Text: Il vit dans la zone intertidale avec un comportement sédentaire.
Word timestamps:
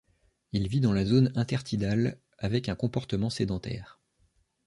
Il 0.51 0.67
vit 0.67 0.79
dans 0.81 0.93
la 0.93 1.05
zone 1.05 1.31
intertidale 1.35 2.17
avec 2.39 2.69
un 2.69 2.75
comportement 2.75 3.29
sédentaire. 3.29 3.99